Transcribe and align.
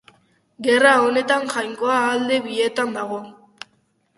Gerra 0.67 0.93
honetan 1.09 1.45
jainkoa 1.53 1.99
alde 2.15 2.41
bietan 2.47 2.99
dago. 2.99 3.21